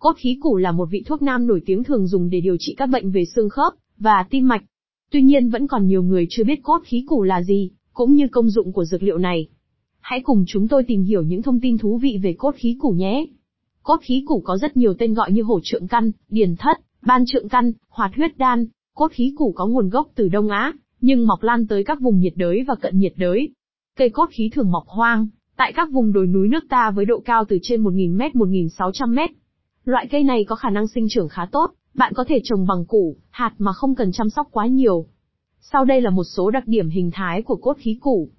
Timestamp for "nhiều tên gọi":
14.76-15.32